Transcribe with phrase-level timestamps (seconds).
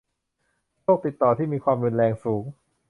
[0.81, 2.43] โรคติดต่อที่มีความรุนแรงสูง